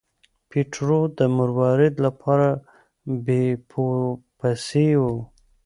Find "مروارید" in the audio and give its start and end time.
1.37-1.95